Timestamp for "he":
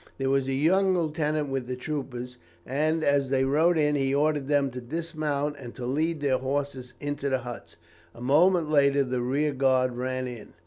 3.93-4.15